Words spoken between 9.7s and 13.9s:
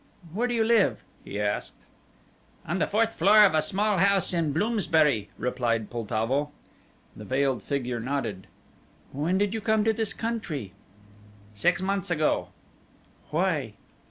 to this country?" "Six months ago." "Why?"